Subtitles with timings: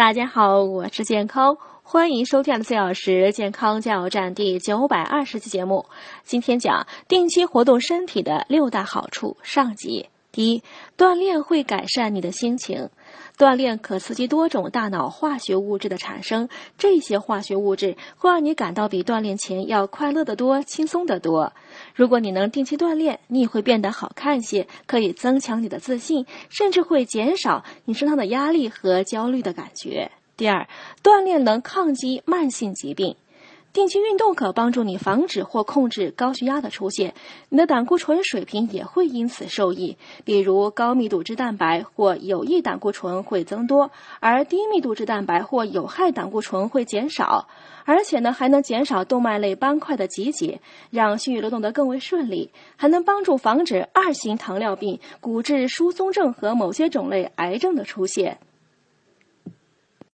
[0.00, 5.84] 大家好，我是健康，欢迎收听的四小时健康加油站第九百二十期节目。
[6.24, 10.08] 今天讲定期活动身体的六大好处上集。
[10.32, 10.62] 第一，
[10.96, 12.88] 锻炼会改善你的心情。
[13.36, 21.52] 锻炼可刺激多种大脑化学物质的产生，这些化学物质会让你感到比锻炼前要快乐得多、轻松得多。
[21.94, 30.10] 如果你能定期锻炼，你也会变得好看些，可以增强你的自信，甚至会减少你身上的压力和焦虑的感觉。
[30.36, 30.68] 第二，
[31.02, 33.16] 锻炼能抗击慢性疾病。
[33.72, 37.14] 定期运动可帮助你防止或控制高血压的出现，
[37.48, 39.96] 你的胆固醇水平也会因此受益。
[40.24, 47.46] 比如高密度脂蛋白或有益胆固醇会增多，而低密度脂蛋白或有害胆固醇会减少。
[47.84, 58.38] 而且呢，还能减少动脉类斑块的集结，让血液流动得更为顺利，还能帮助防止二型糖尿病、骨质疏松症和某些种类癌症的出现。